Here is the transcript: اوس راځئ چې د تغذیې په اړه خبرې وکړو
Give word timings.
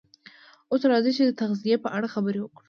اوس 0.71 0.81
راځئ 0.91 1.11
چې 1.17 1.23
د 1.25 1.31
تغذیې 1.41 1.77
په 1.83 1.89
اړه 1.97 2.07
خبرې 2.13 2.39
وکړو 2.41 2.59